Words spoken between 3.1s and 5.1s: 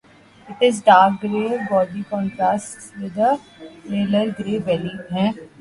a paler gray belly.